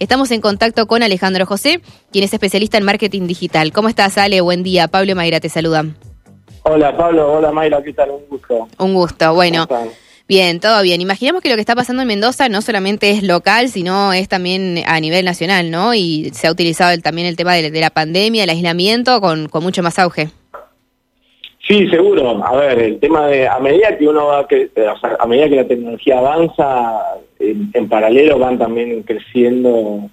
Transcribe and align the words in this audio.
Estamos 0.00 0.30
en 0.30 0.40
contacto 0.40 0.86
con 0.86 1.02
Alejandro 1.02 1.44
José, 1.44 1.82
quien 2.10 2.24
es 2.24 2.32
especialista 2.32 2.78
en 2.78 2.84
marketing 2.84 3.26
digital. 3.26 3.70
¿Cómo 3.70 3.90
estás, 3.90 4.16
Ale? 4.16 4.40
Buen 4.40 4.62
día. 4.62 4.88
Pablo 4.88 5.12
y 5.12 5.14
Mayra 5.14 5.40
te 5.40 5.50
saludan. 5.50 5.94
Hola, 6.62 6.96
Pablo. 6.96 7.30
Hola, 7.34 7.52
Mayra. 7.52 7.82
¿Qué 7.82 7.92
tal? 7.92 8.10
Un 8.12 8.26
gusto. 8.30 8.68
Un 8.78 8.94
gusto. 8.94 9.34
Bueno. 9.34 9.68
Bien, 10.26 10.58
todo 10.58 10.80
bien. 10.80 11.02
Imaginamos 11.02 11.42
que 11.42 11.50
lo 11.50 11.54
que 11.54 11.60
está 11.60 11.74
pasando 11.74 12.00
en 12.00 12.08
Mendoza 12.08 12.48
no 12.48 12.62
solamente 12.62 13.10
es 13.10 13.22
local, 13.22 13.68
sino 13.68 14.14
es 14.14 14.26
también 14.26 14.82
a 14.86 14.98
nivel 15.00 15.26
nacional, 15.26 15.70
¿no? 15.70 15.92
Y 15.92 16.30
se 16.32 16.46
ha 16.46 16.50
utilizado 16.50 16.96
también 17.02 17.26
el 17.26 17.36
tema 17.36 17.52
de, 17.52 17.70
la 17.70 17.90
pandemia, 17.90 18.44
el 18.44 18.50
aislamiento, 18.50 19.20
con, 19.20 19.50
mucho 19.60 19.82
más 19.82 19.98
auge. 19.98 20.30
Sí, 21.70 21.88
seguro. 21.88 22.44
A 22.44 22.56
ver, 22.56 22.80
el 22.80 22.98
tema 22.98 23.28
de, 23.28 23.46
a 23.46 23.60
medida 23.60 23.96
que 23.96 24.08
uno 24.08 24.26
va, 24.26 24.48
que, 24.48 24.72
a 25.20 25.26
medida 25.28 25.48
que 25.48 25.54
la 25.54 25.68
tecnología 25.68 26.18
avanza, 26.18 27.00
en, 27.38 27.88
paralelo 27.88 28.40
van 28.40 28.58
también 28.58 29.04
creciendo 29.04 30.10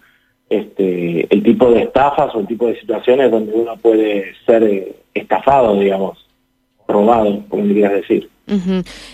este, 0.51 1.25
el 1.33 1.41
tipo 1.41 1.71
de 1.71 1.81
estafas 1.81 2.35
o 2.35 2.41
el 2.41 2.47
tipo 2.47 2.67
de 2.67 2.79
situaciones 2.79 3.31
donde 3.31 3.53
uno 3.53 3.75
puede 3.77 4.35
ser 4.45 4.65
eh, 4.65 4.95
estafado, 5.15 5.79
digamos, 5.79 6.27
robado, 6.87 7.43
como 7.49 7.63
quieras 7.63 7.93
decir. 7.93 8.29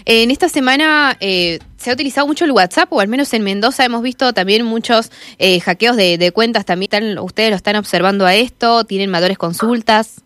En 0.04 0.30
esta 0.30 0.50
semana 0.50 1.16
eh, 1.22 1.60
se 1.78 1.92
ha 1.92 1.94
utilizado 1.94 2.28
mucho 2.28 2.44
el 2.44 2.52
WhatsApp, 2.52 2.92
o 2.92 3.00
al 3.00 3.08
menos 3.08 3.34
en 3.34 3.44
Mendoza 3.44 3.86
hemos 3.86 4.02
visto 4.02 4.34
también 4.34 4.66
muchos 4.66 5.14
eh, 5.40 5.62
hackeos 5.62 5.96
de, 5.96 6.32
cuentas. 6.34 6.66
También 6.66 7.20
ustedes 7.20 7.52
lo 7.52 7.56
están 7.56 7.78
observando 7.78 8.26
a 8.26 8.36
esto, 8.36 8.84
tienen 8.84 9.10
mayores 9.10 9.38
consultas. 9.38 10.24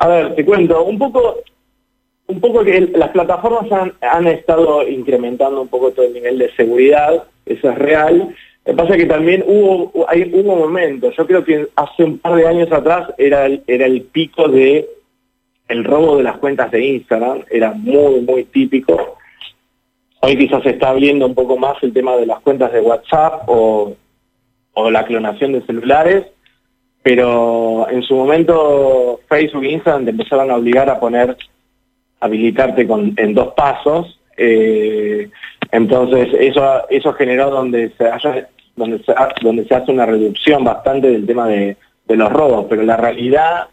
A 0.00 0.08
ver, 0.08 0.34
te 0.34 0.44
cuento 0.44 0.82
un 0.84 0.98
poco, 0.98 1.36
un 2.26 2.40
poco 2.40 2.64
que 2.64 2.80
las 2.80 3.10
plataformas 3.10 3.92
han, 4.00 4.26
estado 4.26 4.86
incrementando 4.88 5.62
un 5.62 5.68
poco 5.68 5.92
todo 5.92 6.06
el 6.06 6.14
nivel 6.14 6.38
de 6.38 6.50
seguridad, 6.54 7.24
eso 7.46 7.70
es 7.70 7.78
real. 7.78 8.34
Lo 8.64 8.72
que 8.72 8.76
pasa 8.76 8.94
es 8.94 9.02
que 9.02 9.06
también 9.06 9.44
hubo, 9.46 10.06
hay, 10.08 10.30
hubo 10.34 10.56
momentos, 10.56 11.14
yo 11.16 11.26
creo 11.26 11.44
que 11.44 11.68
hace 11.76 12.04
un 12.04 12.18
par 12.18 12.34
de 12.34 12.46
años 12.46 12.72
atrás 12.72 13.12
era 13.18 13.46
era 13.66 13.86
el 13.86 14.02
pico 14.02 14.48
de 14.48 14.88
el 15.70 15.84
robo 15.84 16.16
de 16.16 16.24
las 16.24 16.38
cuentas 16.38 16.70
de 16.70 16.84
Instagram 16.84 17.44
era 17.48 17.72
muy, 17.72 18.20
muy 18.22 18.44
típico. 18.44 19.16
Hoy 20.20 20.36
quizás 20.36 20.62
se 20.62 20.70
está 20.70 20.92
viendo 20.92 21.26
un 21.26 21.34
poco 21.34 21.56
más 21.56 21.76
el 21.82 21.92
tema 21.92 22.16
de 22.16 22.26
las 22.26 22.40
cuentas 22.40 22.72
de 22.72 22.80
WhatsApp 22.80 23.42
o, 23.46 23.96
la 24.90 25.04
clonación 25.04 25.52
de 25.52 25.60
celulares, 25.62 26.26
pero 27.02 27.88
en 27.88 28.02
su 28.02 28.14
momento 28.14 29.20
Facebook 29.28 29.64
e 29.64 29.72
Instagram 29.72 30.04
te 30.04 30.10
empezaron 30.10 30.50
a 30.50 30.56
obligar 30.56 30.90
a 30.90 31.00
poner, 31.00 31.36
habilitarte 32.20 32.86
con, 32.86 33.14
en 33.16 33.34
dos 33.34 33.54
pasos. 33.54 34.20
Eh, 34.36 35.30
entonces 35.72 36.28
eso, 36.38 36.88
eso 36.90 37.12
generó 37.14 37.50
donde 37.50 37.90
se, 37.96 38.04
haya, 38.04 38.48
donde, 38.76 39.02
se, 39.04 39.74
hace 39.74 39.92
una 39.92 40.06
reducción 40.06 40.64
bastante 40.64 41.10
del 41.10 41.26
tema 41.26 41.48
de, 41.48 41.76
los 42.08 42.32
robos, 42.32 42.66
pero 42.68 42.82
la 42.82 42.96
realidad 42.96 43.68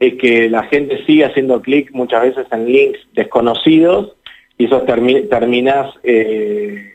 es 0.00 0.14
que 0.14 0.48
la 0.48 0.62
gente 0.62 1.04
sigue 1.04 1.26
haciendo 1.26 1.60
clic 1.60 1.90
muchas 1.92 2.22
veces 2.22 2.46
en 2.50 2.64
links 2.64 3.00
desconocidos 3.12 4.16
y 4.56 4.64
eso 4.64 4.80
terminas 4.80 5.94
eh, 6.02 6.90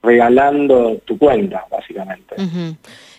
regalando 0.00 0.98
tu 1.04 1.18
cuenta, 1.18 1.64
básicamente. 1.68 2.36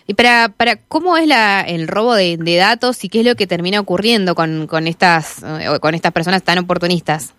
Y 0.10 0.16
para, 0.16 0.50
para 0.50 0.78
cómo 0.88 1.18
es 1.18 1.28
la, 1.28 1.62
el 1.62 1.88
robo 1.88 2.16
de, 2.16 2.36
datos 2.58 3.04
y 3.04 3.10
qué 3.10 3.20
es 3.20 3.28
lo 3.28 3.36
que 3.36 3.46
termina 3.46 3.80
ocurriendo 3.80 4.34
con, 4.34 4.66
con 4.66 4.88
estas 4.88 5.44
eh, 5.44 5.78
con 5.80 5.94
estas 5.94 6.12
personas 6.12 6.42
tan 6.42 6.58
oportunistas. 6.58 7.36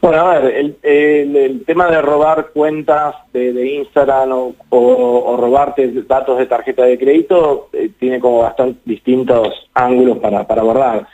Bueno, 0.00 0.18
a 0.18 0.38
ver, 0.38 0.76
el, 0.84 1.64
tema 1.64 1.90
de 1.90 2.00
robar 2.00 2.50
cuentas 2.52 3.16
de, 3.32 3.74
Instagram 3.74 4.52
o, 4.68 5.36
robarte 5.36 5.90
datos 6.06 6.38
de 6.38 6.46
tarjeta 6.46 6.84
de 6.84 6.96
crédito 6.96 7.70
eh, 7.72 7.90
tiene 7.98 8.20
como 8.20 8.42
bastante 8.42 8.78
distintos 8.84 9.48
ángulos 9.74 10.18
para, 10.18 10.42
abordar. 10.42 11.08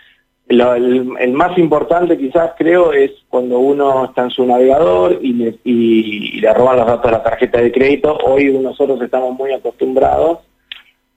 el, 0.46 1.32
más 1.32 1.56
importante 1.56 2.18
quizás 2.18 2.52
creo 2.58 2.92
es 2.92 3.12
cuando 3.30 3.60
uno 3.60 4.04
está 4.04 4.24
en 4.24 4.30
su 4.30 4.44
navegador 4.44 5.20
y 5.22 5.32
le, 5.32 5.58
y 5.64 6.38
le 6.38 6.52
roban 6.52 6.76
los 6.76 6.86
datos 6.86 7.10
de 7.10 7.16
la 7.16 7.22
tarjeta 7.22 7.62
de 7.62 7.72
crédito. 7.72 8.14
Hoy 8.26 8.52
nosotros 8.58 9.00
estamos 9.00 9.34
muy 9.38 9.52
acostumbrados, 9.52 10.49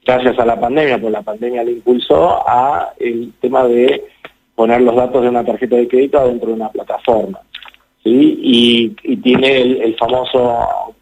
gracias 0.05 0.37
a 0.39 0.45
la 0.45 0.59
pandemia, 0.59 0.97
porque 0.97 1.11
la 1.11 1.21
pandemia 1.21 1.63
le 1.63 1.73
impulsó 1.73 2.47
a 2.47 2.93
el 2.99 3.33
tema 3.39 3.65
de 3.65 4.03
poner 4.55 4.81
los 4.81 4.95
datos 4.95 5.21
de 5.21 5.29
una 5.29 5.43
tarjeta 5.43 5.75
de 5.75 5.87
crédito 5.87 6.19
adentro 6.19 6.49
de 6.49 6.55
una 6.55 6.69
plataforma. 6.69 7.39
¿sí? 8.03 8.39
y, 8.41 9.15
tiene 9.17 9.61
el, 9.61 9.95
famoso 9.95 10.93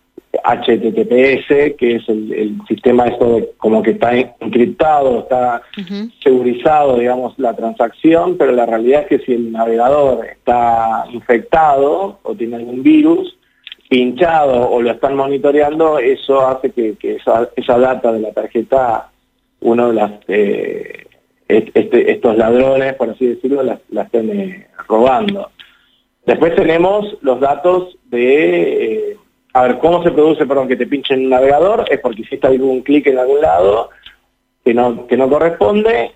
HTTPS, 0.44 1.76
que 1.78 1.96
es 1.96 2.08
el, 2.08 2.58
sistema 2.68 3.08
esto 3.08 3.36
de 3.36 3.50
como 3.58 3.82
que 3.82 3.92
está 3.92 4.14
encriptado, 4.16 5.20
está 5.20 5.62
segurizado, 6.24 6.98
digamos, 6.98 7.38
la 7.38 7.54
transacción, 7.54 8.38
pero 8.38 8.52
la 8.52 8.66
realidad 8.66 9.02
es 9.02 9.08
que 9.08 9.26
si 9.26 9.34
el 9.34 9.52
navegador 9.52 10.26
está 10.26 11.06
infectado 11.12 12.20
o 12.24 12.36
tiene 12.36 12.58
algún 12.58 12.84
virus, 12.84 13.38
pinchado 13.92 14.72
o 14.72 14.82
lo 14.82 14.92
están 14.92 15.18
monitoreando, 15.18 16.00
eso 16.00 16.48
hace 16.48 16.72
que, 16.72 16.96
esa, 17.02 17.50
esa, 17.58 17.78
data 17.78 18.14
de 18.14 18.22
la 18.22 18.32
tarjeta, 18.32 19.10
uno 19.60 19.90
de 19.90 19.94
las... 19.94 20.12
Eh, 20.30 21.08
este, 21.50 22.10
estos 22.10 22.38
ladrones, 22.38 22.94
por 22.94 23.10
así 23.10 23.26
decirlo, 23.26 23.62
la, 23.62 23.78
la 23.90 24.04
estén 24.04 24.30
eh, 24.30 24.68
robando. 24.88 25.52
Después 26.26 26.56
tenemos 26.56 27.18
los 27.20 27.42
datos 27.42 27.98
de, 28.06 29.10
eh, 29.12 29.18
a 29.52 29.64
ver, 29.64 29.80
cómo 29.80 30.02
se 30.02 30.12
produce, 30.12 30.46
perdón, 30.46 30.70
que 30.70 30.78
te 30.78 30.88
pinchen 30.88 31.26
un 31.26 31.30
navegador, 31.30 31.84
es 31.92 32.00
porque 32.00 32.22
hiciste 32.22 32.48
algún 32.48 32.84
clic 32.84 33.08
en 33.08 33.20
algún 33.20 33.42
lado 33.42 33.90
que 34.64 34.74
no, 34.74 35.06
que 35.06 35.18
no 35.18 35.28
corresponde, 35.28 36.14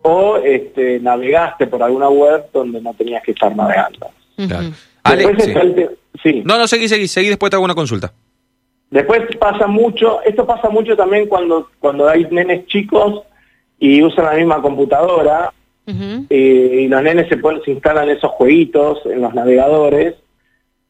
o 0.00 0.38
este, 0.38 1.00
navegaste 1.00 1.66
por 1.66 1.82
alguna 1.82 2.08
web 2.08 2.46
donde 2.50 2.80
no 2.80 2.94
tenías 2.94 3.22
que 3.22 3.32
estar 3.32 3.54
navegando. 3.54 4.08
Sí. 6.22 6.42
No, 6.44 6.58
no, 6.58 6.66
seguí, 6.66 6.88
seguí, 6.88 7.08
seguí, 7.08 7.28
después 7.28 7.50
te 7.50 7.56
hago 7.56 7.64
una 7.64 7.74
consulta. 7.74 8.12
Después 8.90 9.22
pasa 9.38 9.66
mucho, 9.66 10.22
esto 10.22 10.46
pasa 10.46 10.70
mucho 10.70 10.96
también 10.96 11.26
cuando, 11.26 11.70
cuando 11.78 12.08
hay 12.08 12.26
nenes 12.30 12.66
chicos 12.66 13.22
y 13.78 14.02
usan 14.02 14.24
la 14.24 14.34
misma 14.34 14.62
computadora, 14.62 15.52
eh, 15.86 16.80
y 16.82 16.88
los 16.88 17.02
nenes 17.02 17.28
se, 17.28 17.40
se 17.64 17.70
instalan 17.70 18.10
esos 18.10 18.30
jueguitos 18.32 19.04
en 19.06 19.22
los 19.22 19.32
navegadores 19.32 20.16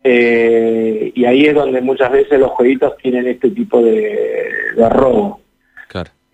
eh, 0.04 1.12
y 1.14 1.24
ahí 1.24 1.46
es 1.46 1.54
donde 1.54 1.80
muchas 1.80 2.10
veces 2.10 2.38
los 2.38 2.50
jueguitos 2.52 2.96
tienen 2.98 3.26
este 3.26 3.50
tipo 3.50 3.82
de, 3.82 4.74
robo. 4.90 5.40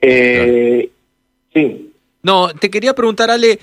Eh, 0.00 0.90
sí. 1.52 1.83
No, 2.24 2.48
te 2.48 2.70
quería 2.70 2.94
preguntar, 2.94 3.30
Ale, 3.30 3.60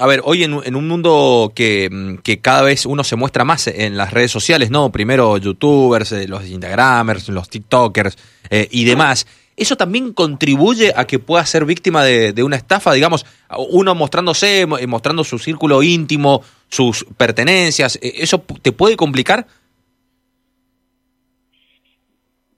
a 0.00 0.06
ver, 0.06 0.22
hoy 0.24 0.42
en, 0.42 0.74
un 0.74 0.88
mundo 0.88 1.52
que, 1.54 2.18
que, 2.24 2.40
cada 2.40 2.62
vez 2.62 2.84
uno 2.86 3.04
se 3.04 3.14
muestra 3.14 3.44
más 3.44 3.68
en 3.68 3.96
las 3.96 4.12
redes 4.12 4.32
sociales, 4.32 4.70
¿no? 4.70 4.90
Primero 4.90 5.36
youtubers, 5.36 6.10
los 6.26 6.44
instagramers, 6.46 7.28
los 7.28 7.48
tiktokers 7.48 8.16
y 8.50 8.84
demás. 8.84 9.26
¿Eso 9.60 9.76
también 9.76 10.14
contribuye 10.14 10.94
a 10.96 11.06
que 11.06 11.18
pueda 11.18 11.44
ser 11.44 11.66
víctima 11.66 12.02
de, 12.02 12.42
una 12.42 12.56
estafa? 12.56 12.94
Digamos, 12.94 13.26
uno 13.68 13.94
mostrándose, 13.94 14.62
eh, 14.62 14.86
mostrando 14.86 15.22
su 15.22 15.38
círculo 15.38 15.82
íntimo, 15.82 16.42
sus 16.70 17.04
pertenencias, 17.18 17.98
eh, 18.00 18.14
¿eso 18.16 18.42
te 18.62 18.72
puede 18.72 18.96
complicar? 18.96 19.46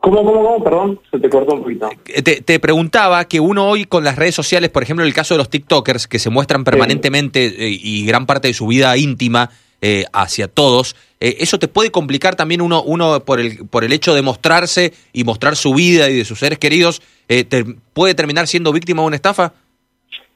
¿Cómo, 0.03 0.25
cómo, 0.25 0.43
cómo? 0.43 0.65
Perdón, 0.65 1.01
se 1.11 1.19
te 1.19 1.31
cortó 1.31 1.55
un 1.55 1.63
poquito. 1.63 1.89
Eh, 2.07 2.23
te, 2.23 2.61
preguntaba 2.61 3.25
que 3.25 3.41
uno 3.41 3.69
hoy 3.69 3.85
con 3.85 4.05
las 4.05 4.17
redes 4.17 4.35
sociales, 4.35 4.69
por 4.69 4.83
ejemplo, 4.83 5.05
en 5.05 5.09
el 5.09 5.15
caso 5.15 5.35
de 5.35 5.39
los 5.39 5.49
TikTokers, 5.49 6.07
que 6.07 6.19
se 6.19 6.29
muestran 6.29 6.65
permanentemente 6.65 7.55
y 7.59 8.05
gran 8.05 8.27
parte 8.27 8.49
de 8.49 8.55
su 8.55 8.67
vida 8.67 8.97
íntima 8.97 9.49
eh, 9.85 10.05
hacia 10.12 10.47
todos. 10.47 10.95
Eh, 11.19 11.39
¿Eso 11.41 11.59
te 11.59 11.67
puede 11.67 11.91
complicar 11.91 12.37
también 12.37 12.61
uno, 12.61 12.85
uno 12.85 13.19
por, 13.25 13.41
el, 13.41 13.67
por 13.69 13.83
el 13.83 13.93
hecho 13.93 14.15
de 14.15 14.23
mostrarse 14.23 14.93
y 15.12 15.25
mostrar 15.25 15.57
su 15.57 15.75
vida 15.75 16.09
y 16.09 16.19
de 16.19 16.25
sus 16.25 16.39
seres 16.39 16.61
queridos? 16.61 17.03
Eh, 17.29 17.43
te, 17.43 17.65
¿Puede 17.93 18.15
terminar 18.15 18.47
siendo 18.47 18.73
víctima 18.73 19.03
de 19.03 19.09
una 19.09 19.17
estafa? 19.17 19.55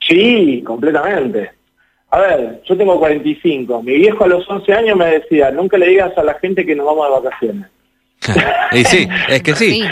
Sí, 0.01 0.65
completamente. 0.67 1.53
A 2.11 2.19
ver, 2.19 2.61
yo 2.69 2.77
tengo 2.77 2.99
45. 2.99 3.85
Mi 3.85 3.93
viejo 3.99 4.25
a 4.25 4.27
los 4.27 4.51
11 4.51 4.73
años 4.73 4.97
me 4.97 5.07
decía, 5.07 5.53
nunca 5.53 5.79
le 5.79 5.91
digas 5.91 6.19
a 6.19 6.25
la 6.25 6.35
gente 6.35 6.67
que 6.67 6.75
nos 6.75 6.87
vamos 6.87 7.07
de 7.07 7.13
vacaciones. 7.13 7.67
Y 8.73 8.85
sí, 8.85 9.09
es 9.29 9.43
que 9.43 9.55
sí, 9.55 9.83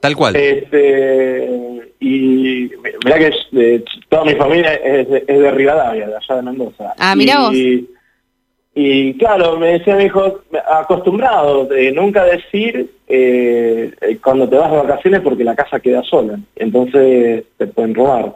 tal 0.00 0.16
cual. 0.16 0.36
Este, 0.36 1.48
y 2.00 2.70
mira 3.04 3.18
que 3.18 3.84
toda 4.08 4.24
mi 4.24 4.34
familia 4.34 4.74
es 4.74 5.08
de, 5.08 5.24
es 5.26 5.38
de 5.38 5.50
Rivadavia, 5.50 6.08
de 6.08 6.16
allá 6.16 6.36
de 6.36 6.42
Mendoza. 6.42 6.94
Ah, 6.98 7.14
mira 7.14 7.40
vos. 7.40 7.54
Y 8.74 9.14
claro, 9.18 9.58
me 9.58 9.78
decía 9.78 9.96
mi 9.96 10.04
hijo, 10.04 10.40
acostumbrado 10.66 11.66
de 11.66 11.92
nunca 11.92 12.24
decir 12.24 12.90
eh, 13.06 13.92
cuando 14.22 14.48
te 14.48 14.56
vas 14.56 14.70
de 14.70 14.78
vacaciones 14.78 15.20
porque 15.20 15.44
la 15.44 15.54
casa 15.54 15.78
queda 15.78 16.02
sola, 16.02 16.38
entonces 16.56 17.44
te 17.58 17.66
pueden 17.66 17.94
robar. 17.94 18.32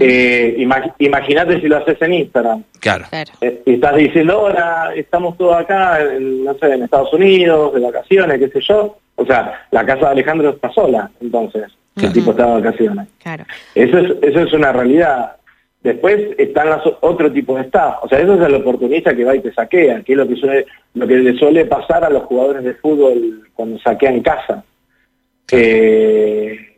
Eh, 0.00 0.56
imagínate 0.98 1.60
si 1.60 1.68
lo 1.68 1.76
haces 1.76 2.00
en 2.00 2.14
Instagram. 2.14 2.62
Claro. 2.80 3.04
Eh, 3.40 3.62
y 3.66 3.74
estás 3.74 3.96
diciendo, 3.96 4.34
ahora 4.34 4.94
estamos 4.94 5.36
todos 5.36 5.56
acá, 5.56 6.00
en, 6.00 6.44
no 6.44 6.54
sé, 6.54 6.72
en 6.72 6.84
Estados 6.84 7.12
Unidos, 7.12 7.74
de 7.74 7.80
vacaciones, 7.80 8.38
qué 8.38 8.48
sé 8.48 8.60
yo. 8.66 8.96
O 9.16 9.26
sea, 9.26 9.66
la 9.70 9.84
casa 9.84 10.06
de 10.06 10.12
Alejandro 10.12 10.50
está 10.50 10.72
sola, 10.72 11.10
entonces. 11.20 11.64
el 12.00 12.12
tipo 12.12 12.30
está 12.30 12.46
de 12.46 12.62
vacaciones. 12.62 13.08
Claro. 13.22 13.44
Eso 13.74 13.98
es, 13.98 14.16
eso 14.22 14.40
es 14.40 14.52
una 14.52 14.72
realidad. 14.72 15.36
Después 15.82 16.18
están 16.38 16.70
las, 16.70 16.80
otro 17.02 17.30
tipo 17.30 17.54
de 17.56 17.64
staff. 17.64 17.96
O 18.02 18.08
sea, 18.08 18.18
eso 18.18 18.34
es 18.34 18.40
el 18.40 18.54
oportunista 18.54 19.14
que 19.14 19.24
va 19.24 19.36
y 19.36 19.40
te 19.40 19.52
saquea, 19.52 20.00
que 20.00 20.12
es 20.12 20.18
lo 20.18 20.26
que, 20.26 20.36
suele, 20.36 20.66
lo 20.94 21.06
que 21.06 21.16
le 21.16 21.36
suele 21.36 21.66
pasar 21.66 22.02
a 22.04 22.10
los 22.10 22.22
jugadores 22.22 22.64
de 22.64 22.74
fútbol 22.74 23.48
cuando 23.52 23.78
saquean 23.80 24.20
casa. 24.22 24.64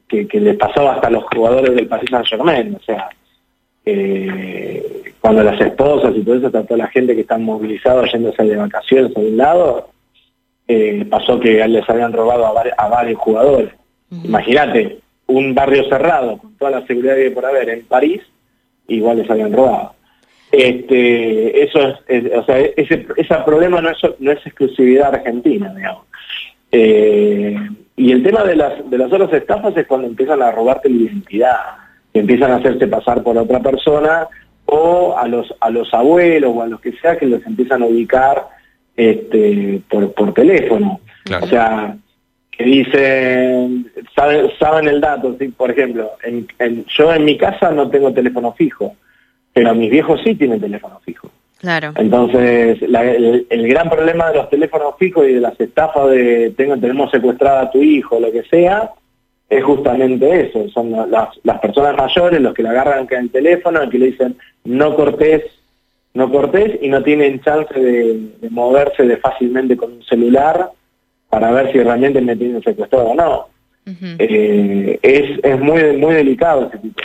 Que, 0.09 0.27
que 0.27 0.41
les 0.41 0.57
pasó 0.57 0.91
hasta 0.91 1.09
a 1.09 1.11
los 1.11 1.25
jugadores 1.25 1.75
del 1.75 1.89
Paris 1.89 2.11
Saint 2.11 2.27
Germain. 2.27 2.75
O 2.75 2.83
sea, 2.83 3.09
eh, 3.85 5.13
cuando 5.21 5.43
las 5.43 5.61
esposas 5.61 6.15
y 6.17 6.23
todo 6.23 6.37
eso, 6.37 6.51
toda 6.51 6.77
la 6.77 6.89
gente 6.89 7.15
que 7.15 7.23
están 7.23 7.43
movilizados 7.43 8.11
yéndose 8.13 8.43
de 8.45 8.57
vacaciones 8.57 9.17
a 9.17 9.21
un 9.21 9.37
lado, 9.37 9.89
eh, 10.69 11.07
pasó 11.09 11.39
que 11.39 11.67
les 11.67 11.89
habían 11.89 12.13
robado 12.13 12.47
a, 12.47 12.89
varios 12.89 13.19
jugadores. 13.19 13.73
Imagínate, 14.25 14.99
un 15.27 15.55
barrio 15.55 15.89
cerrado 15.89 16.39
con 16.39 16.57
toda 16.57 16.71
la 16.73 16.87
seguridad 16.87 17.15
que 17.17 17.25
hay 17.25 17.31
por 17.31 17.47
haber 17.47 17.69
en 17.71 17.85
París, 17.87 18.23
igual 18.89 19.19
les 19.19 19.31
habían 19.31 19.53
robado. 19.53 19.95
Este, 20.53 21.65
eso 21.65 21.81
es, 22.07 22.33
o 22.35 22.45
sea, 22.45 22.59
ese, 22.59 23.07
ese 23.17 23.35
problema 23.45 23.81
no 23.81 23.91
es, 23.91 23.99
no 24.21 24.31
es 24.31 24.47
exclusividad 24.47 25.15
argentina, 25.15 25.73
digamos. 25.75 26.05
Eh, 26.71 27.57
y 27.97 28.13
el 28.13 28.23
tema 28.23 28.45
de 28.45 28.57
las, 28.57 28.91
de 28.91 28.99
las 28.99 29.13
otras 29.13 29.33
estafas 29.33 29.77
es 29.77 29.87
cuando 29.87 30.07
empiezan 30.07 30.43
a 30.43 30.51
robarte 30.51 30.89
la 30.89 30.97
identidad 30.97 31.57
empiezan 32.19 32.51
a 32.53 32.57
hacerse 32.57 32.87
pasar 32.87 33.23
por 33.23 33.37
otra 33.37 33.61
persona 33.61 34.29
o 34.67 35.17
a 35.17 35.29
los 35.29 35.55
a 35.61 35.71
los 35.71 35.93
abuelos 35.95 36.53
o 36.55 36.63
a 36.63 36.67
los 36.67 36.81
que 36.81 36.93
sea 36.93 37.17
que 37.17 37.27
los 37.27 37.45
empiezan 37.47 37.83
a 37.83 37.87
ubicar 37.87 38.49
este 38.97 39.81
por, 39.89 40.13
por 40.13 40.33
teléfono. 40.33 41.01
O 41.43 41.47
sea, 41.47 41.97
que 42.51 42.65
dicen, 42.65 43.91
saben, 44.15 44.51
saben 44.59 44.89
el 44.89 45.01
dato, 45.01 45.37
¿sí? 45.39 45.49
por 45.49 45.71
ejemplo, 45.71 46.13
en, 46.23 46.47
yo 46.87 47.13
en 47.13 47.25
mi 47.25 47.37
casa 47.37 47.71
no 47.71 47.91
tengo 47.91 48.13
teléfono 48.13 48.53
fijo, 48.53 48.97
pero 49.53 49.75
mis 49.75 49.91
viejos 49.91 50.21
sí 50.25 50.35
tienen 50.35 50.61
teléfono 50.61 51.01
fijo. 51.05 51.31
Claro. 51.59 51.93
Entonces, 51.97 52.79
el, 52.83 53.69
gran 53.69 53.89
problema 53.89 54.31
de 54.31 54.37
los 54.37 54.51
teléfonos 54.51 54.95
fijos 54.99 55.27
y 55.27 55.35
de 55.35 55.41
las 55.41 55.59
estafas 55.59 56.11
de 56.11 56.53
tengo, 56.57 56.77
tenemos 56.77 57.11
secuestrada 57.11 57.63
a 57.63 57.71
tu 57.71 57.83
hijo, 57.83 58.21
lo 58.21 58.31
que 58.31 58.43
sea, 58.45 58.91
es 59.49 59.65
justamente 59.65 60.49
eso, 60.49 60.69
son 60.69 60.91
las, 61.11 61.29
las 61.45 61.61
personas 61.61 61.97
mayores 61.97 62.41
los 62.41 62.53
que 62.53 62.63
le 62.63 62.69
agarran 62.69 63.07
el 63.09 63.31
teléfono, 63.31 63.83
y 63.83 63.89
que 63.89 63.99
le 63.99 64.07
dicen 64.07 64.37
no 64.65 64.95
cortés, 64.97 65.45
no 66.15 66.31
cortés 66.31 66.79
y 66.83 66.89
no 66.89 67.03
tienen 67.03 67.41
chance 67.41 67.73
de, 67.79 68.51
moverse 68.51 69.05
de 69.05 69.17
fácilmente 69.17 69.77
con 69.77 69.93
un 69.93 70.03
celular 70.03 70.71
para 71.31 71.53
ver 71.53 71.73
si 71.73 71.79
realmente 71.79 72.21
me 72.21 72.37
tienen 72.37 72.63
secuestrado 72.63 73.07
o 73.07 73.15
no. 73.15 73.49
Eh, 74.19 74.99
es, 75.01 75.39
es 75.45 75.61
muy, 75.61 75.97
muy 75.97 76.15
delicado 76.15 76.67
ese 76.67 76.79
tipo 76.79 77.01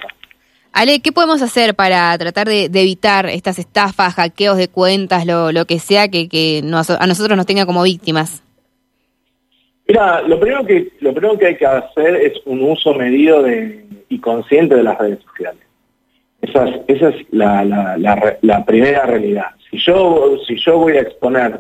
Ale, 0.74 1.02
¿qué 1.02 1.12
podemos 1.12 1.42
hacer 1.42 1.76
para 1.76 2.18
tratar 2.18 2.48
de, 2.48 2.66
evitar 2.66 3.26
estas 3.26 3.60
estafas, 3.60 4.14
hackeos 4.16 4.58
de 4.58 4.70
cuentas, 4.70 5.26
lo, 5.26 5.52
lo 5.52 5.66
que 5.66 5.80
sea 5.80 6.08
que, 6.08 6.62
a 6.64 7.08
nosotros 7.08 7.36
nos 7.36 7.46
tenga 7.46 7.66
como 7.66 7.84
víctimas? 7.84 8.42
Mira, 9.88 10.22
lo 10.22 10.40
primero 10.40 10.66
que 10.66 10.94
lo 11.02 11.14
primero 11.14 11.38
que 11.38 11.48
hay 11.48 11.58
que 11.58 11.66
hacer 11.66 12.16
es 12.16 12.34
un 12.46 12.64
uso 12.64 12.94
medido 12.94 13.44
de, 13.44 13.86
y 14.08 14.20
consciente 14.20 14.76
de 14.76 14.84
las 14.84 14.98
redes 14.98 15.20
sociales. 15.24 15.62
Esa 16.42 16.70
es, 16.70 16.82
esa 16.88 17.10
es 17.10 17.26
la, 17.32 17.66
la, 18.42 18.66
primera 18.66 19.06
realidad. 19.06 19.48
Si 19.70 19.78
yo 19.78 20.38
si 20.48 20.56
yo 20.58 20.78
voy 20.78 20.94
a 20.94 21.02
exponer 21.02 21.60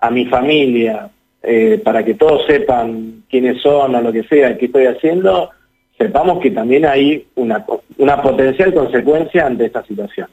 a 0.00 0.10
mi 0.10 0.26
familia 0.26 1.08
eh, 1.42 1.80
para 1.84 2.04
que 2.04 2.14
todos 2.14 2.46
sepan 2.46 3.22
quiénes 3.30 3.62
son 3.62 3.94
o 3.94 4.00
lo 4.00 4.12
que 4.12 4.24
sea, 4.24 4.58
qué 4.58 4.66
estoy 4.66 4.86
haciendo, 4.86 5.50
sepamos 5.98 6.40
que 6.40 6.52
también 6.52 6.86
hay 6.86 7.26
una, 7.34 7.66
una 7.98 8.22
potencial 8.22 8.72
consecuencia 8.72 9.46
ante 9.46 9.66
esta 9.66 9.84
situación. 9.84 10.28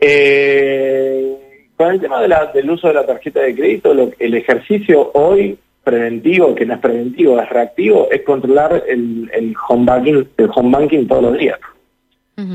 Eh, 0.00 1.70
con 1.76 1.92
el 1.92 2.00
tema 2.00 2.20
del 2.20 2.70
uso 2.70 2.88
de 2.88 2.94
la 2.94 3.06
tarjeta 3.06 3.40
de 3.40 3.54
crédito, 3.54 3.92
el 4.18 4.34
ejercicio 4.34 5.10
hoy 5.14 5.58
preventivo, 5.82 6.54
que 6.54 6.66
no 6.66 6.74
es 6.74 6.80
preventivo, 6.80 7.40
es 7.40 7.48
reactivo, 7.48 8.08
es 8.10 8.22
controlar 8.22 8.84
el, 8.86 9.30
el 9.32 9.54
home 9.68 9.86
banking, 9.86 10.24
el 10.36 10.50
home 10.54 10.76
banking 10.76 11.06
todos 11.06 11.22
los 11.22 11.38
días. 11.38 11.58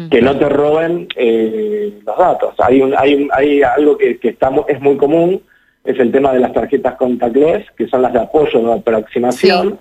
Que 0.10 0.22
no 0.22 0.38
te 0.38 0.48
roben 0.48 1.10
eh, 1.18 2.00
los 2.06 2.18
datos. 2.18 2.56
Hay 2.60 2.82
un, 2.82 2.94
hay, 2.98 3.28
hay 3.34 3.62
algo 3.64 3.98
que, 3.98 4.18
que 4.18 4.30
estamos, 4.30 4.64
es 4.70 4.80
muy 4.80 4.96
común, 4.96 5.42
es 5.84 6.00
el 6.00 6.12
tema 6.12 6.32
de 6.32 6.40
las 6.40 6.54
tarjetas 6.54 6.96
contactless, 6.96 7.70
que 7.72 7.88
son 7.88 8.02
las 8.02 8.14
de 8.14 8.20
apoyo 8.20 8.60
de 8.62 8.74
aproximación, 8.74 9.80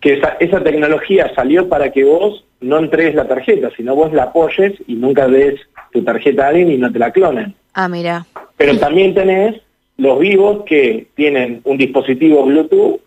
que 0.00 0.14
esa, 0.14 0.36
esa 0.38 0.62
tecnología 0.62 1.32
salió 1.34 1.68
para 1.68 1.90
que 1.90 2.04
vos 2.04 2.44
no 2.60 2.78
entregues 2.78 3.14
la 3.14 3.26
tarjeta, 3.26 3.70
sino 3.76 3.96
vos 3.96 4.12
la 4.12 4.24
apoyes 4.24 4.74
y 4.86 4.94
nunca 4.94 5.26
des 5.26 5.60
tu 5.90 6.02
tarjeta 6.04 6.44
a 6.44 6.48
alguien 6.48 6.70
y 6.70 6.78
no 6.78 6.92
te 6.92 6.98
la 6.98 7.10
clonen. 7.10 7.54
Ah, 7.74 7.88
mira. 7.88 8.24
Pero 8.56 8.78
también 8.78 9.14
tenés 9.14 9.60
los 9.96 10.18
vivos 10.20 10.62
que 10.64 11.08
tienen 11.16 11.60
un 11.64 11.76
dispositivo 11.76 12.44
Bluetooth 12.44 13.00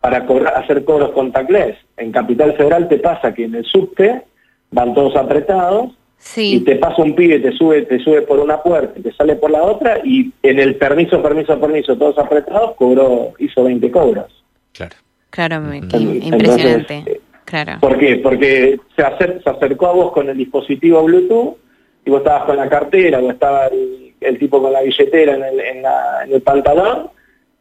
para 0.00 0.26
hacer 0.56 0.84
cobros 0.84 1.10
contactless. 1.10 1.76
En 1.96 2.12
Capital 2.12 2.54
Federal 2.54 2.88
te 2.88 2.98
pasa 2.98 3.34
que 3.34 3.44
en 3.44 3.54
el 3.56 3.64
subte 3.64 4.22
van 4.70 4.94
todos 4.94 5.16
apretados 5.16 5.92
y 6.36 6.60
te 6.60 6.76
pasa 6.76 7.02
un 7.02 7.14
pibe, 7.14 7.38
te 7.38 7.52
sube, 7.52 7.82
te 7.82 7.98
sube 7.98 8.22
por 8.22 8.38
una 8.38 8.62
puerta, 8.62 9.00
te 9.00 9.12
sale 9.12 9.36
por 9.36 9.50
la 9.50 9.62
otra 9.62 10.00
y 10.04 10.32
en 10.42 10.58
el 10.58 10.76
permiso, 10.76 11.22
permiso, 11.22 11.60
permiso, 11.60 11.96
todos 11.96 12.18
apretados, 12.18 12.74
cobró, 12.76 13.32
hizo 13.38 13.64
20 13.64 13.90
cobros. 13.90 14.44
Claro. 14.72 14.96
Claro, 15.30 15.74
impresionante. 15.74 17.02
Eh, 17.06 17.20
claro. 17.44 17.80
¿Por 17.80 17.98
qué? 17.98 18.16
Porque 18.16 18.78
se, 18.96 19.42
se 19.42 19.50
acercó 19.50 19.86
a 19.88 19.92
vos 19.92 20.12
con 20.12 20.28
el 20.28 20.36
dispositivo 20.36 21.02
Bluetooth 21.02 21.56
y 22.04 22.10
vos 22.10 22.20
estabas 22.20 22.44
con 22.44 22.56
la 22.56 22.68
cartera 22.68 23.18
o 23.18 23.30
estaba 23.30 23.66
el, 23.66 24.38
tipo 24.38 24.62
con 24.62 24.72
la 24.72 24.82
billetera 24.82 25.34
en 25.34 25.42
el, 25.42 25.60
en, 25.60 25.84
el 26.32 26.40
pantalón 26.42 27.10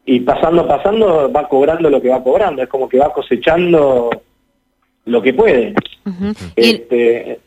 y 0.06 0.19
pasando, 0.19 0.68
pasando 0.68 1.31
va 1.31 1.48
cobrando 1.50 1.89
lo 1.89 2.01
que 2.01 2.10
va 2.10 2.24
cobrando, 2.24 2.62
es 2.62 2.69
como 2.69 2.88
que 2.88 3.00
va 3.00 3.12
cosechando 3.12 4.10
lo 5.06 5.21
que 5.21 5.33
puede. 5.33 5.74
este, 6.56 7.39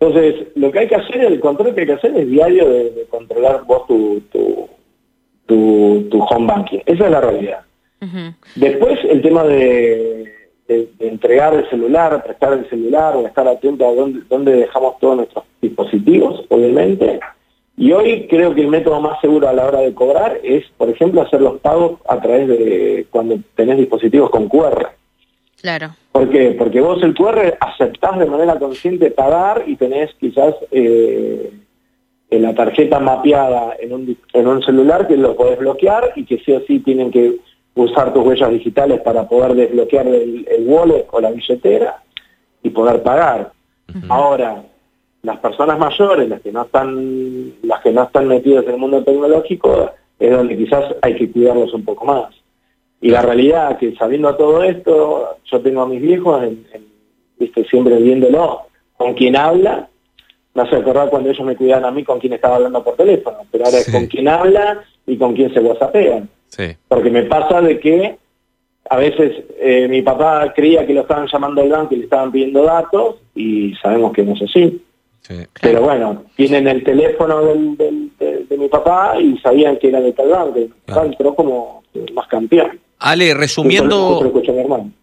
entonces, 0.00 0.48
lo 0.54 0.70
que 0.70 0.78
hay 0.80 0.88
que 0.88 0.94
hacer, 0.94 1.24
el 1.24 1.40
control 1.40 1.74
que 1.74 1.80
hay 1.80 1.86
que 1.86 1.92
hacer 1.94 2.16
es 2.16 2.28
diario 2.28 2.68
de, 2.68 3.06
controlar 3.10 3.64
vos 3.64 3.86
tu, 3.86 4.22
tu, 4.30 6.08
tu, 6.08 6.22
home 6.22 6.46
banking. 6.46 6.80
Esa 6.86 7.06
es 7.06 7.10
la 7.10 7.20
realidad. 7.20 7.60
Después, 8.54 9.00
el 9.04 9.22
tema 9.22 9.42
de 9.44 10.38
de, 10.68 10.88
entregar 11.00 11.54
el 11.54 11.68
celular, 11.70 12.22
prestar 12.22 12.52
el 12.52 12.68
celular 12.68 13.16
o 13.16 13.26
estar 13.26 13.48
atento 13.48 13.88
a 13.88 13.94
dónde, 13.94 14.20
dónde 14.28 14.52
dejamos 14.52 14.98
todos 15.00 15.16
nuestros 15.16 15.44
dispositivos, 15.60 16.44
obviamente. 16.48 17.18
Y 17.76 17.92
hoy 17.92 18.26
creo 18.28 18.54
que 18.54 18.60
el 18.60 18.68
método 18.68 19.00
más 19.00 19.20
seguro 19.20 19.48
a 19.48 19.52
la 19.52 19.66
hora 19.66 19.80
de 19.80 19.94
cobrar 19.94 20.38
es, 20.42 20.64
por 20.76 20.90
ejemplo, 20.90 21.22
hacer 21.22 21.40
los 21.40 21.60
pagos 21.60 22.00
a 22.08 22.20
través 22.20 22.48
de 22.48 23.06
cuando 23.10 23.38
tenés 23.54 23.78
dispositivos 23.78 24.30
con 24.30 24.48
QR. 24.48 24.90
Claro. 25.60 25.90
¿Por 26.12 26.30
qué? 26.30 26.54
Porque 26.58 26.80
vos 26.80 27.02
el 27.02 27.14
QR 27.14 27.56
aceptás 27.60 28.18
de 28.18 28.26
manera 28.26 28.58
consciente 28.58 29.10
pagar 29.10 29.64
y 29.66 29.76
tenés 29.76 30.14
quizás 30.20 30.54
eh, 30.70 31.52
la 32.30 32.54
tarjeta 32.54 33.00
mapeada 33.00 33.74
en 33.80 33.92
un, 33.92 34.18
en 34.32 34.46
un 34.46 34.62
celular 34.62 35.08
que 35.08 35.16
lo 35.16 35.34
podés 35.36 35.58
bloquear 35.58 36.12
y 36.16 36.24
que 36.24 36.38
sí 36.38 36.52
o 36.52 36.60
sí 36.60 36.78
tienen 36.80 37.10
que 37.10 37.36
usar 37.74 38.12
tus 38.12 38.24
huellas 38.24 38.50
digitales 38.50 39.00
para 39.00 39.28
poder 39.28 39.54
desbloquear 39.54 40.06
el, 40.06 40.46
wallet 40.60 41.06
o 41.10 41.20
la 41.20 41.30
billetera 41.30 42.02
y 42.62 42.70
poder 42.70 43.02
pagar. 43.02 43.52
Ahora, 44.08 44.62
las 45.22 45.38
personas 45.38 45.78
mayores, 45.78 46.28
las 46.28 46.40
que 46.40 46.52
no 46.52 46.62
están, 46.62 47.54
las 47.62 47.80
que 47.82 47.92
no 47.92 48.02
están 48.02 48.28
metidas 48.28 48.64
en 48.64 48.72
el 48.72 48.78
mundo 48.78 49.02
tecnológico, 49.02 49.90
es 50.18 50.30
donde 50.30 50.56
quizás 50.56 50.94
hay 51.02 51.14
que 51.14 51.30
cuidarlos 51.30 51.72
un 51.72 51.84
poco 51.84 52.04
más. 52.04 52.34
Y 53.00 53.10
la 53.10 53.22
realidad 53.22 53.78
que 53.78 53.94
sabiendo 53.94 54.34
todo 54.34 54.62
esto, 54.62 55.38
yo 55.44 55.60
tengo 55.60 55.82
a 55.82 55.86
mis 55.86 56.00
viejos, 56.00 56.42
en, 56.42 56.66
¿viste? 57.38 57.64
siempre 57.64 57.96
viéndolo, 57.96 58.62
con 58.96 59.14
quien 59.14 59.36
habla, 59.36 59.88
no 60.54 60.66
sé 60.68 60.76
acordar 60.76 61.08
cuando 61.08 61.30
ellos 61.30 61.46
me 61.46 61.54
cuidaban 61.54 61.84
a 61.84 61.90
mí 61.92 62.02
con 62.02 62.18
quien 62.18 62.32
estaba 62.32 62.56
hablando 62.56 62.82
por 62.82 62.96
teléfono, 62.96 63.38
pero 63.50 63.64
ahora 63.64 63.78
es 63.78 63.90
con 63.90 64.06
quien 64.06 64.26
habla 64.26 64.82
y 65.06 65.16
con 65.16 65.34
quien 65.34 65.52
se 65.54 65.60
whatsappean. 65.60 66.28
Porque 66.88 67.10
me 67.10 67.22
pasa 67.24 67.60
de 67.60 67.78
que 67.78 68.18
a 68.90 68.96
veces 68.96 69.44
eh, 69.60 69.86
mi 69.88 70.02
papá 70.02 70.52
creía 70.54 70.86
que 70.86 70.94
lo 70.94 71.02
estaban 71.02 71.28
llamando 71.30 71.62
al 71.62 71.68
banco 71.68 71.94
y 71.94 71.98
le 71.98 72.04
estaban 72.04 72.32
pidiendo 72.32 72.64
datos 72.64 73.16
y 73.34 73.74
sabemos 73.76 74.12
que 74.12 74.24
no 74.24 74.32
es 74.32 74.42
así. 74.42 74.82
Pero 75.60 75.82
bueno, 75.82 76.24
tienen 76.36 76.66
el 76.66 76.82
teléfono 76.82 77.44
del, 77.44 77.76
de, 78.18 78.56
mi 78.56 78.68
papá 78.68 79.20
y 79.20 79.36
sabían 79.38 79.76
que 79.76 79.88
era 79.88 80.00
de 80.00 80.12
tal 80.12 80.30
banco. 80.30 80.58
entró 81.04 81.34
como 81.34 81.82
más 82.14 82.26
campeón. 82.28 82.80
Ale, 82.98 83.34
resumiendo, 83.34 84.32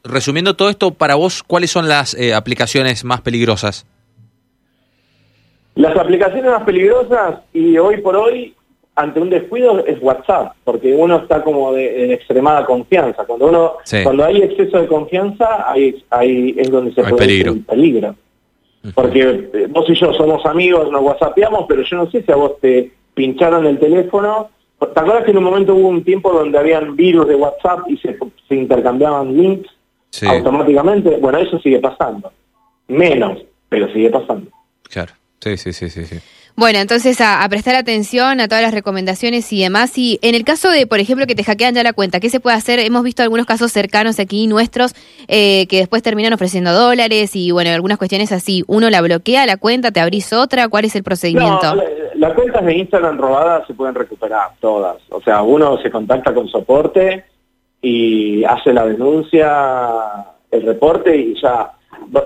resumiendo 0.03 0.55
todo 0.55 0.69
esto, 0.69 0.91
para 0.91 1.15
vos, 1.15 1.43
¿cuáles 1.43 1.71
son 1.71 1.87
las 1.87 2.13
eh, 2.13 2.33
aplicaciones 2.33 3.03
más 3.05 3.21
peligrosas? 3.21 3.85
Las 5.75 5.97
aplicaciones 5.97 6.51
más 6.51 6.63
peligrosas, 6.63 7.39
y 7.53 7.77
hoy 7.77 7.97
por 8.01 8.15
hoy 8.15 8.53
ante 8.95 9.19
un 9.19 9.29
descuido 9.29 9.85
es 9.85 10.01
WhatsApp, 10.01 10.53
porque 10.63 10.93
uno 10.93 11.17
está 11.17 11.43
como 11.43 11.73
de, 11.73 12.05
en 12.05 12.11
extremada 12.11 12.65
confianza. 12.65 13.25
Cuando 13.25 13.47
uno, 13.47 13.73
cuando 14.03 14.23
hay 14.23 14.41
exceso 14.41 14.79
de 14.79 14.87
confianza, 14.87 15.69
ahí, 15.69 16.03
ahí 16.09 16.55
es 16.57 16.71
donde 16.71 16.93
se 16.93 17.01
puede 17.01 17.15
peligro. 17.15 17.51
el 17.53 17.61
peligro. 17.61 18.15
Porque 18.93 19.49
eh, 19.53 19.67
vos 19.69 19.89
y 19.89 19.95
yo 19.95 20.13
somos 20.13 20.45
amigos, 20.45 20.91
nos 20.91 21.01
whatsappeamos, 21.01 21.65
pero 21.67 21.81
yo 21.81 21.97
no 21.97 22.11
sé 22.11 22.23
si 22.23 22.31
a 22.31 22.35
vos 22.35 22.59
te 22.61 22.91
pincharon 23.13 23.65
el 23.65 23.79
teléfono. 23.79 24.49
¿Te 24.79 25.00
acuerdas 25.00 25.24
que 25.24 25.32
en 25.32 25.38
un 25.38 25.44
momento 25.44 25.74
hubo 25.75 25.88
un 25.88 26.03
tiempo 26.03 26.32
donde 26.32 26.58
habían 26.58 26.96
virus 26.96 27.27
de 27.27 27.36
WhatsApp 27.36 27.82
y 27.88 27.98
se, 27.98 28.17
intercambiaban 28.50 29.36
links 29.36 29.70
automáticamente? 30.27 31.17
Bueno, 31.17 31.38
eso 31.38 31.60
sigue 31.60 31.79
pasando. 31.79 32.32
Menos, 32.88 33.44
pero 33.70 33.91
sigue 33.94 34.10
pasando. 34.10 34.51
Claro, 34.89 35.13
sí, 35.45 35.57
sí, 35.57 35.73
sí, 35.73 35.89
sí. 35.89 36.05
sí. 36.05 36.19
Bueno, 36.57 36.79
entonces 36.79 37.19
a, 37.19 37.45
prestar 37.49 37.75
atención 37.75 38.39
a 38.39 38.47
todas 38.47 38.63
las 38.63 38.73
recomendaciones 38.73 39.51
y 39.51 39.61
demás. 39.61 39.97
Y 39.97 40.19
en 40.21 40.35
el 40.35 40.45
caso 40.45 40.71
de, 40.71 40.87
por 40.87 41.01
ejemplo, 41.01 41.27
que 41.27 41.35
te 41.35 41.43
hackean 41.43 41.75
ya 41.75 41.83
la 41.83 41.91
cuenta, 41.91 42.21
¿qué 42.21 42.29
se 42.29 42.39
puede 42.39 42.55
hacer? 42.55 42.79
Hemos 42.79 43.03
visto 43.03 43.21
algunos 43.23 43.45
casos 43.45 43.73
cercanos 43.73 44.19
aquí 44.21 44.47
nuestros 44.47 44.95
eh, 45.27 45.67
que 45.67 45.79
después 45.79 46.01
terminan 46.01 46.31
ofreciendo 46.31 46.71
dólares 46.71 47.35
y, 47.35 47.51
bueno, 47.51 47.71
algunas 47.71 47.97
cuestiones 47.97 48.31
así. 48.31 48.63
Uno 48.67 48.89
la 48.89 49.01
bloquea 49.01 49.45
la 49.45 49.57
cuenta, 49.57 49.91
te 49.91 49.99
abrís 49.99 50.31
otra, 50.31 50.69
¿cuál 50.69 50.85
es 50.85 50.95
el 50.95 51.03
procedimiento? 51.03 51.75
No, 51.75 51.83
las 52.15 52.33
cuentas 52.33 52.65
de 52.65 52.73
Instagram 52.73 53.17
robadas 53.17 53.67
se 53.67 53.73
pueden 53.73 53.93
recuperar 53.93 54.51
todas. 54.61 54.95
O 55.09 55.21
sea, 55.21 55.41
uno 55.41 55.77
se 55.81 55.91
contacta 55.91 56.33
con 56.33 56.47
soporte 56.47 57.25
y 57.81 58.45
hace 58.45 58.71
la 58.71 58.85
denuncia, 58.85 60.25
el 60.49 60.65
reporte 60.65 61.17
y 61.17 61.35
ya, 61.41 61.73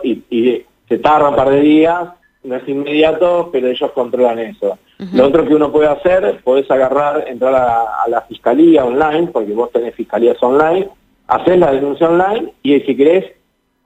y, 0.03 0.21
y 0.29 0.65
se 0.87 0.99
tarda 0.99 1.29
un 1.29 1.35
par 1.35 1.49
de 1.49 1.61
días 1.61 2.09
no 2.43 2.55
es 2.55 2.67
inmediato, 2.67 3.49
pero 3.51 3.67
ellos 3.67 3.91
controlan 3.91 4.39
eso. 4.39 4.77
Lo 5.13 5.27
otro 5.27 5.45
que 5.45 5.55
uno 5.55 5.71
puede 5.71 5.87
hacer, 5.87 6.41
podés 6.43 6.69
agarrar, 6.69 7.25
entrar 7.27 7.55
a, 7.55 8.07
la 8.09 8.21
fiscalía 8.21 8.83
online, 8.83 9.27
porque 9.27 9.53
vos 9.53 9.71
tenés 9.71 9.95
fiscalías 9.95 10.41
online, 10.41 10.89
haces 11.27 11.57
la 11.57 11.71
denuncia 11.71 12.09
online 12.09 12.53
y 12.63 12.79
si 12.81 12.95
querés, 12.95 13.25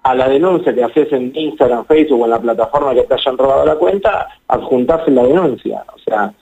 a 0.01 0.15
la 0.15 0.27
denuncia 0.27 0.73
que 0.73 0.83
haces 0.83 1.11
en 1.13 1.31
Instagram, 1.35 1.85
Facebook 1.85 2.21
o 2.21 2.25
en 2.25 2.31
la 2.31 2.41
plataforma 2.41 2.93
que 2.93 3.03
te 3.03 3.13
hayan 3.13 3.37
robado 3.37 3.65
la 3.65 3.75
cuenta, 3.75 4.27
adjuntás 4.47 5.07
la 5.07 5.23
denuncia. 5.23 5.83
O 5.95 5.99
sea, 5.99 6.33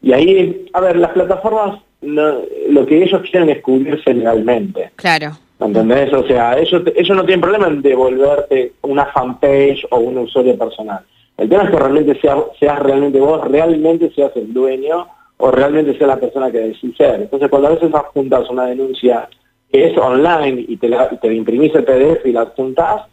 y 0.00 0.12
ahí, 0.12 0.66
a 0.72 0.80
ver, 0.80 0.96
las 0.96 1.10
plataformas 1.10 1.80
lo 2.02 2.86
que 2.86 3.02
ellos 3.02 3.20
quieren 3.30 3.50
es 3.50 3.60
cubrirse 3.62 4.14
legalmente. 4.14 4.92
Claro. 4.96 5.32
¿Entendés? 5.58 6.12
O 6.14 6.26
sea, 6.26 6.58
ellos, 6.58 6.82
ellos 6.96 7.16
no 7.16 7.24
tienen 7.24 7.42
problema 7.42 7.66
en 7.66 7.82
devolverte 7.82 8.72
una 8.82 9.04
fanpage 9.06 9.86
o 9.90 9.98
un 9.98 10.18
usuario 10.18 10.56
personal. 10.56 11.00
El 11.40 11.48
tema 11.48 11.64
es 11.64 11.70
que 11.70 11.76
realmente 11.78 12.20
sea, 12.20 12.36
seas 12.58 12.78
realmente 12.80 13.18
vos, 13.18 13.42
realmente 13.48 14.12
seas 14.14 14.30
el 14.36 14.52
dueño 14.52 15.06
o 15.38 15.50
realmente 15.50 15.96
seas 15.96 16.08
la 16.08 16.20
persona 16.20 16.50
que 16.50 16.58
decís 16.58 16.94
ser. 16.98 17.22
Entonces, 17.22 17.48
cuando 17.48 17.68
a 17.68 17.70
veces 17.72 17.94
adjuntas 17.94 18.50
una 18.50 18.66
denuncia 18.66 19.26
que 19.72 19.86
es 19.86 19.96
online 19.96 20.66
y 20.68 20.76
te, 20.76 20.90
la, 20.90 21.08
te 21.08 21.32
imprimís 21.32 21.74
el 21.74 21.84
PDF 21.84 22.26
y 22.26 22.32
la 22.32 22.42
adjuntas, 22.42 23.04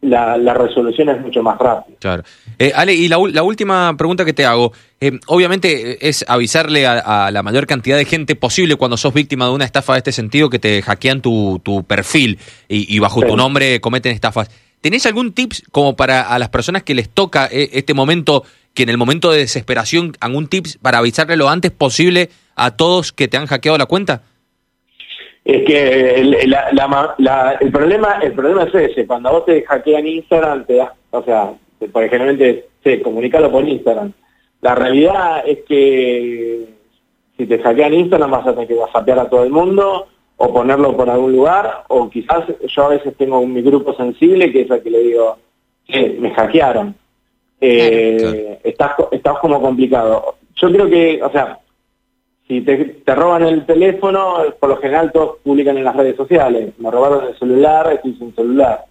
la, 0.00 0.54
resolución 0.54 1.08
es 1.08 1.20
mucho 1.20 1.42
más 1.42 1.58
rápida. 1.58 1.96
Claro. 1.98 2.22
Eh, 2.56 2.70
Ale, 2.72 2.94
y 2.94 3.08
la, 3.08 3.18
última 3.18 3.96
pregunta 3.96 4.24
que 4.24 4.32
te 4.32 4.44
hago, 4.44 4.72
eh, 5.00 5.18
obviamente 5.26 5.92
eh, 5.92 5.98
es 6.02 6.24
avisarle 6.28 6.86
a, 6.86 7.30
la 7.32 7.42
mayor 7.42 7.66
cantidad 7.66 7.96
de 7.96 8.04
gente 8.04 8.36
posible 8.36 8.76
cuando 8.76 8.96
sos 8.96 9.12
víctima 9.12 9.46
de 9.46 9.52
una 9.52 9.64
estafa 9.64 9.94
de 9.94 9.98
este 9.98 10.12
sentido 10.12 10.50
que 10.50 10.60
te 10.60 10.82
hackean 10.82 11.20
tu, 11.20 11.60
tu 11.64 11.82
perfil 11.82 12.38
y, 12.68 12.96
bajo 13.00 13.22
tu 13.22 13.36
nombre 13.36 13.80
cometen 13.80 14.12
estafas. 14.12 14.50
¿Tenés 14.80 15.06
algún 15.06 15.32
tips 15.32 15.64
como 15.72 15.96
para 15.96 16.22
a 16.22 16.38
las 16.38 16.48
personas 16.48 16.82
que 16.82 16.94
les 16.94 17.08
toca 17.08 17.46
eh, 17.46 17.70
este 17.72 17.94
momento, 17.94 18.44
que 18.74 18.84
en 18.84 18.88
el 18.88 18.98
momento 18.98 19.30
de 19.30 19.38
desesperación, 19.38 20.12
algún 20.20 20.48
tips 20.48 20.78
para 20.78 20.98
avisarle 20.98 21.36
lo 21.36 21.48
antes 21.48 21.70
posible 21.70 22.30
a 22.54 22.76
todos 22.76 23.12
que 23.12 23.28
te 23.28 23.36
han 23.36 23.46
hackeado 23.46 23.78
la 23.78 23.86
cuenta? 23.86 24.22
Es 25.44 25.64
que 25.64 26.14
el, 26.20 26.34
el 26.34 27.72
problema 27.72 28.18
el 28.20 28.32
problema 28.32 28.64
es 28.64 28.74
ese, 28.74 29.06
cuando 29.06 29.30
vos 29.30 29.44
te 29.46 29.62
hackean 29.62 30.06
Instagram, 30.06 30.64
te 30.64 30.74
das, 30.74 30.90
o 31.10 31.22
sea, 31.22 31.52
porque 31.92 32.08
generalmente, 32.08 32.66
sí, 32.82 33.00
comunicalo 33.00 33.50
por 33.50 33.66
Instagram. 33.66 34.12
La 34.60 34.74
realidad 34.74 35.42
es 35.46 35.58
que 35.68 36.66
si 37.36 37.46
te 37.46 37.58
hackean 37.58 37.94
Instagram 37.94 38.30
vas 38.30 38.46
a 38.46 38.52
tener 38.52 38.66
que 38.66 38.74
whatsappear 38.74 39.18
a 39.20 39.28
todo 39.28 39.44
el 39.44 39.50
mundo, 39.50 40.08
o 40.38 40.52
ponerlo 40.52 40.96
por 40.96 41.08
algún 41.08 41.32
lugar, 41.32 41.84
o 41.88 42.10
quizás 42.10 42.44
yo 42.66 42.84
a 42.84 42.88
veces 42.88 43.16
tengo 43.16 43.44
mi 43.46 43.62
grupo 43.62 43.94
sensible 43.94 44.52
que 44.52 44.62
es 44.62 44.70
el 44.70 44.82
que 44.82 44.90
le 44.90 44.98
digo, 45.00 45.38
me 46.18 46.30
hackearon. 46.34 46.94
Eh, 47.60 48.58
Estás, 48.62 48.92
estás 49.12 49.38
como 49.38 49.60
complicado. 49.62 50.34
Yo 50.56 50.70
creo 50.70 50.88
que, 50.88 51.22
o 51.22 51.30
sea, 51.30 51.58
si 52.48 52.60
te, 52.60 53.14
roban 53.14 53.42
el 53.42 53.66
teléfono, 53.66 54.36
por 54.60 54.68
lo 54.68 54.76
general 54.76 55.10
todos 55.12 55.38
publican 55.42 55.76
en 55.78 55.84
las 55.84 55.96
redes 55.96 56.16
sociales. 56.16 56.72
Me 56.78 56.90
robaron 56.90 57.26
el 57.26 57.38
celular, 57.38 57.92
estoy 57.92 58.14
sin 58.14 58.34
celular. 58.34 58.84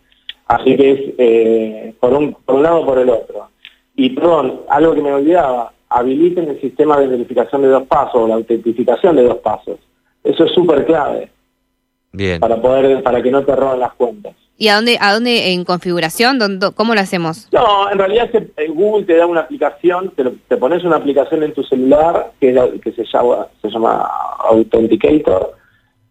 Así 0.47 0.75
que 0.75 0.91
es 0.91 0.99
eh, 1.17 1.93
por, 1.99 2.13
un, 2.13 2.33
por 2.33 2.55
un 2.55 2.63
lado 2.63 2.81
o 2.81 2.85
por 2.85 2.99
el 2.99 3.09
otro. 3.09 3.49
Y 3.95 4.09
perdón, 4.09 4.61
algo 4.69 4.93
que 4.93 5.01
me 5.01 5.13
olvidaba, 5.13 5.71
habiliten 5.89 6.49
el 6.49 6.59
sistema 6.59 6.99
de 6.99 7.07
verificación 7.07 7.61
de 7.61 7.69
dos 7.69 7.83
pasos 7.83 8.15
o 8.15 8.27
la 8.27 8.35
autentificación 8.35 9.15
de 9.15 9.23
dos 9.23 9.37
pasos. 9.37 9.79
Eso 10.23 10.45
es 10.45 10.51
súper 10.51 10.85
clave. 10.85 11.29
Para 12.39 12.61
poder, 12.61 13.03
para 13.03 13.21
que 13.21 13.31
no 13.31 13.43
te 13.43 13.55
roben 13.55 13.79
las 13.79 13.93
cuentas. 13.93 14.33
¿Y 14.57 14.69
a 14.69 14.75
dónde, 14.75 14.97
a 15.01 15.13
dónde 15.13 15.51
en 15.51 15.65
configuración? 15.65 16.39
¿Dónde, 16.39 16.71
¿Cómo 16.73 16.95
lo 16.95 17.01
hacemos? 17.01 17.49
No, 17.51 17.91
en 17.91 17.97
realidad 17.97 18.29
Google 18.69 19.05
te 19.05 19.17
da 19.17 19.25
una 19.25 19.41
aplicación, 19.41 20.13
te, 20.15 20.57
pones 20.57 20.83
una 20.85 20.95
aplicación 20.95 21.43
en 21.43 21.53
tu 21.53 21.63
celular 21.63 22.31
que, 22.39 22.53
que 22.81 22.91
se, 22.93 23.03
llama, 23.03 23.47
se 23.61 23.69
llama 23.69 24.09
Authenticator 24.49 25.55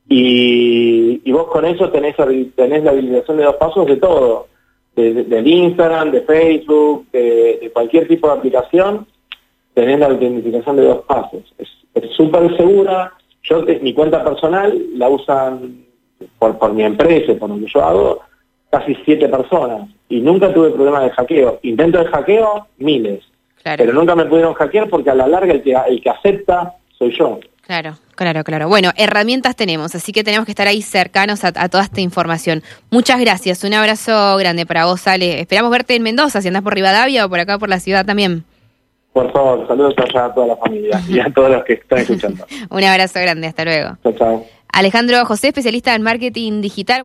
y, 0.08 1.32
vos 1.32 1.46
con 1.46 1.64
eso 1.64 1.90
tenés, 1.90 2.14
tenés 2.54 2.84
la 2.84 2.90
habilitación 2.90 3.38
de 3.38 3.44
dos 3.44 3.56
pasos 3.56 3.86
de 3.86 3.96
todo, 3.96 4.48
de, 4.94 5.24
del 5.24 5.46
Instagram, 5.46 6.10
de 6.10 6.20
Facebook, 6.22 7.06
de, 7.12 7.70
cualquier 7.72 8.06
tipo 8.06 8.28
de 8.28 8.34
aplicación, 8.34 9.06
tenés 9.72 9.98
la 9.98 10.06
autentificación 10.06 10.76
de 10.76 10.84
dos 10.84 11.04
pasos. 11.06 11.42
Es 11.58 12.10
súper 12.16 12.54
segura. 12.56 13.12
Yo, 13.42 13.64
mi 13.82 13.94
cuenta 13.94 14.22
personal 14.24 14.78
la 14.94 15.08
usan 15.08 15.83
por, 16.38 16.58
por 16.58 16.72
mi 16.72 16.82
empresa, 16.82 17.34
por 17.34 17.50
lo 17.50 17.58
que 17.58 17.66
yo 17.72 17.84
hago, 17.84 18.20
casi 18.70 18.94
siete 19.04 19.28
personas. 19.28 19.88
Y 20.08 20.20
nunca 20.20 20.52
tuve 20.52 20.70
problema 20.70 21.02
de 21.02 21.10
hackeo. 21.10 21.60
Intento 21.62 21.98
de 21.98 22.06
hackeo, 22.06 22.66
miles. 22.78 23.24
Pero 23.62 23.92
nunca 23.92 24.14
me 24.14 24.26
pudieron 24.26 24.52
hackear 24.54 24.88
porque 24.90 25.10
a 25.10 25.14
la 25.14 25.26
larga 25.26 25.52
el 25.52 25.62
que, 25.62 25.74
el 25.88 26.02
que 26.02 26.10
acepta 26.10 26.74
soy 26.98 27.16
yo. 27.16 27.40
Claro, 27.62 27.94
claro, 28.14 28.44
claro. 28.44 28.68
Bueno, 28.68 28.90
herramientas 28.94 29.56
tenemos, 29.56 29.94
así 29.94 30.12
que 30.12 30.22
tenemos 30.22 30.44
que 30.44 30.52
estar 30.52 30.68
ahí 30.68 30.82
cercanos 30.82 31.44
a, 31.44 31.52
toda 31.52 31.84
esta 31.84 32.02
información. 32.02 32.62
Muchas 32.90 33.18
gracias, 33.20 33.64
un 33.64 33.72
abrazo 33.72 34.36
grande 34.36 34.66
para 34.66 34.84
vos, 34.84 35.06
Ale. 35.08 35.40
Esperamos 35.40 35.70
verte 35.70 35.94
en 35.94 36.02
Mendoza, 36.02 36.42
si 36.42 36.48
andás 36.48 36.62
por 36.62 36.74
Rivadavia 36.74 37.24
o 37.24 37.28
por 37.30 37.40
acá 37.40 37.58
por 37.58 37.70
la 37.70 37.80
ciudad 37.80 38.04
también. 38.04 38.44
Por 39.14 39.32
favor, 39.32 39.66
saludos 39.66 39.94
allá 39.96 40.26
a 40.26 40.34
toda 40.34 40.48
la 40.48 40.56
familia 40.56 41.00
y 41.08 41.20
a 41.20 41.32
todos 41.32 41.50
los 41.50 41.64
que 41.64 41.74
están 41.74 42.00
escuchando. 42.00 42.44
un 42.70 42.84
abrazo 42.84 43.18
grande, 43.20 43.46
hasta 43.46 43.64
luego. 43.64 43.96
Chao, 44.02 44.12
chao. 44.12 44.46
Alejandro 44.74 45.24
José, 45.24 45.48
especialista 45.48 45.94
en 45.94 46.02
marketing 46.02 46.60
digital. 46.60 47.04